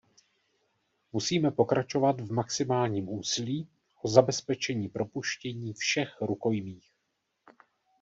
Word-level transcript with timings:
Musíme 1.13 1.51
pokračovat 1.51 2.21
v 2.21 2.31
maximálním 2.33 3.09
úsilí 3.09 3.67
o 4.01 4.07
zabezpečení 4.09 4.89
propuštění 4.89 5.73
všech 5.73 6.17
rukojmích. 6.21 6.91